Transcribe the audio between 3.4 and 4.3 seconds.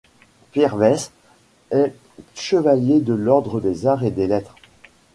des Arts et des